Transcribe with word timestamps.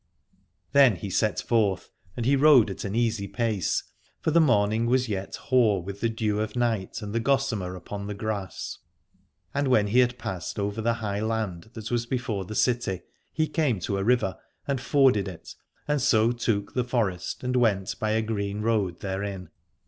Then 0.71 0.95
he 0.95 1.11
set 1.11 1.39
forth, 1.39 1.91
and 2.17 2.25
he 2.25 2.35
rode 2.35 2.71
at 2.71 2.83
an 2.83 2.95
easy 2.95 3.27
pace, 3.27 3.83
for 4.19 4.31
the 4.31 4.41
morning 4.41 4.87
was 4.87 5.07
yet 5.07 5.35
hoar 5.35 5.83
with 5.83 6.01
the 6.01 6.09
dew 6.09 6.39
of 6.39 6.55
night 6.55 7.03
and 7.03 7.13
the 7.13 7.19
gossamer 7.19 7.75
upon 7.75 8.07
the 8.07 8.15
grass. 8.15 8.79
And 9.53 9.67
when 9.67 9.85
he 9.85 9.99
had 9.99 10.17
passed 10.17 10.57
over 10.57 10.81
the 10.81 10.95
high 11.05 11.21
land 11.21 11.69
that 11.73 11.91
was 11.91 12.07
before 12.07 12.45
the 12.45 12.55
city 12.55 13.03
he 13.31 13.45
came 13.47 13.79
to 13.81 13.99
a 13.99 14.03
river 14.03 14.39
and 14.67 14.81
forded 14.81 15.27
it, 15.27 15.53
and 15.87 16.01
so 16.01 16.31
took 16.31 16.73
the 16.73 16.83
forest 16.83 17.43
and 17.43 17.55
went 17.55 17.99
by 17.99 18.09
a 18.13 18.23
green 18.23 18.61
road 18.61 19.01
therein. 19.01 19.49